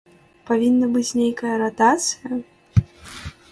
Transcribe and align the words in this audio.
Павінна 0.47 0.85
быць 0.95 1.15
нейкая 1.19 1.53
ратацыя? 1.65 2.41